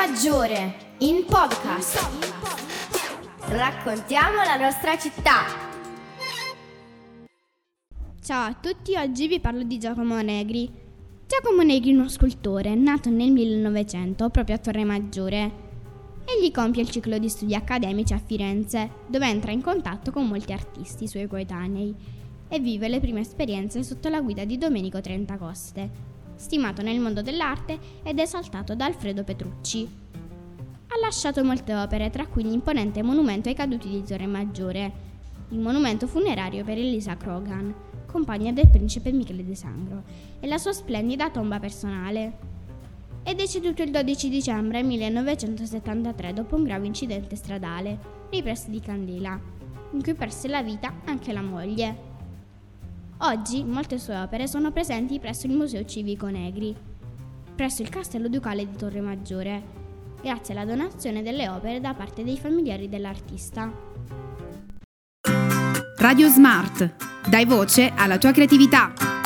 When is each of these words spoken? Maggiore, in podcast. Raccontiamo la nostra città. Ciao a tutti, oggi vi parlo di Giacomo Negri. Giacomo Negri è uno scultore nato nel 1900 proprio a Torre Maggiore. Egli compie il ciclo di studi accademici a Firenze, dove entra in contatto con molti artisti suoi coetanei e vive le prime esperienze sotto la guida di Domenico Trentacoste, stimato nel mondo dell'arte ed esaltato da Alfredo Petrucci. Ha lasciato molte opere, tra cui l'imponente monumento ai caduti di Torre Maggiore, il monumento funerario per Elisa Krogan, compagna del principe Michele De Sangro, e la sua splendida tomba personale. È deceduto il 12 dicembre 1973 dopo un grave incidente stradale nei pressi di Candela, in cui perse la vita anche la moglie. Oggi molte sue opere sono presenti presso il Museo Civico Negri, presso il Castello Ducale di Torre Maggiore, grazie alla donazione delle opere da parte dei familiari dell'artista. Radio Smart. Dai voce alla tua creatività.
Maggiore, 0.00 0.94
in 1.00 1.26
podcast. 1.26 2.08
Raccontiamo 3.48 4.36
la 4.36 4.56
nostra 4.56 4.96
città. 4.96 5.42
Ciao 8.22 8.46
a 8.46 8.54
tutti, 8.54 8.96
oggi 8.96 9.28
vi 9.28 9.40
parlo 9.40 9.62
di 9.62 9.78
Giacomo 9.78 10.18
Negri. 10.22 10.72
Giacomo 11.26 11.60
Negri 11.60 11.90
è 11.90 11.94
uno 11.94 12.08
scultore 12.08 12.74
nato 12.74 13.10
nel 13.10 13.30
1900 13.30 14.30
proprio 14.30 14.54
a 14.54 14.58
Torre 14.58 14.84
Maggiore. 14.84 15.52
Egli 16.24 16.50
compie 16.50 16.80
il 16.80 16.90
ciclo 16.90 17.18
di 17.18 17.28
studi 17.28 17.54
accademici 17.54 18.14
a 18.14 18.22
Firenze, 18.24 18.90
dove 19.06 19.26
entra 19.28 19.52
in 19.52 19.60
contatto 19.60 20.12
con 20.12 20.26
molti 20.26 20.54
artisti 20.54 21.08
suoi 21.08 21.26
coetanei 21.26 21.94
e 22.48 22.58
vive 22.58 22.88
le 22.88 23.00
prime 23.00 23.20
esperienze 23.20 23.82
sotto 23.82 24.08
la 24.08 24.22
guida 24.22 24.46
di 24.46 24.56
Domenico 24.56 25.02
Trentacoste, 25.02 25.90
stimato 26.40 26.80
nel 26.80 26.98
mondo 26.98 27.20
dell'arte 27.20 27.78
ed 28.02 28.18
esaltato 28.18 28.74
da 28.74 28.86
Alfredo 28.86 29.22
Petrucci. 29.24 29.86
Ha 30.88 30.98
lasciato 31.00 31.44
molte 31.44 31.74
opere, 31.74 32.08
tra 32.08 32.26
cui 32.26 32.42
l'imponente 32.42 33.02
monumento 33.02 33.50
ai 33.50 33.54
caduti 33.54 33.88
di 33.88 34.02
Torre 34.02 34.26
Maggiore, 34.26 35.08
il 35.50 35.58
monumento 35.58 36.06
funerario 36.06 36.64
per 36.64 36.78
Elisa 36.78 37.16
Krogan, 37.16 37.72
compagna 38.06 38.52
del 38.52 38.68
principe 38.68 39.12
Michele 39.12 39.44
De 39.44 39.54
Sangro, 39.54 40.02
e 40.40 40.46
la 40.46 40.56
sua 40.56 40.72
splendida 40.72 41.30
tomba 41.30 41.60
personale. 41.60 42.48
È 43.22 43.34
deceduto 43.34 43.82
il 43.82 43.90
12 43.90 44.28
dicembre 44.30 44.82
1973 44.82 46.32
dopo 46.32 46.56
un 46.56 46.64
grave 46.64 46.86
incidente 46.86 47.36
stradale 47.36 47.98
nei 48.30 48.42
pressi 48.42 48.70
di 48.70 48.80
Candela, 48.80 49.38
in 49.92 50.02
cui 50.02 50.14
perse 50.14 50.48
la 50.48 50.62
vita 50.62 51.02
anche 51.04 51.34
la 51.34 51.42
moglie. 51.42 52.09
Oggi 53.22 53.64
molte 53.64 53.98
sue 53.98 54.16
opere 54.16 54.46
sono 54.46 54.70
presenti 54.70 55.18
presso 55.18 55.46
il 55.46 55.52
Museo 55.52 55.84
Civico 55.84 56.28
Negri, 56.28 56.74
presso 57.54 57.82
il 57.82 57.90
Castello 57.90 58.28
Ducale 58.28 58.66
di 58.66 58.74
Torre 58.74 59.02
Maggiore, 59.02 59.62
grazie 60.22 60.54
alla 60.54 60.64
donazione 60.64 61.22
delle 61.22 61.46
opere 61.50 61.80
da 61.80 61.92
parte 61.92 62.24
dei 62.24 62.38
familiari 62.38 62.88
dell'artista. 62.88 63.70
Radio 65.98 66.28
Smart. 66.28 67.28
Dai 67.28 67.44
voce 67.44 67.92
alla 67.94 68.16
tua 68.16 68.32
creatività. 68.32 69.19